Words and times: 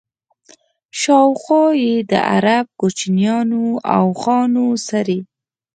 شاوخوا 0.99 1.63
یې 1.83 1.95
د 2.11 2.13
عرب 2.31 2.65
کوچیانو 2.79 3.63
اوښان 3.97 4.51
څري. 4.87 5.19